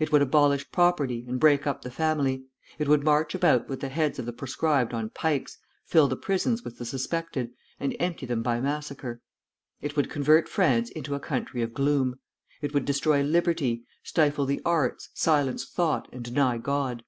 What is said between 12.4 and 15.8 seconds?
It would destroy liberty, stifle the arts, silence